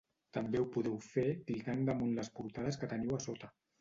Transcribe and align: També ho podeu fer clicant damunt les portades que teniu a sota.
També 0.37 0.61
ho 0.61 0.69
podeu 0.77 0.95
fer 1.07 1.25
clicant 1.51 1.83
damunt 1.91 2.17
les 2.21 2.33
portades 2.41 2.81
que 2.85 2.91
teniu 2.95 3.19
a 3.19 3.25
sota. 3.29 3.53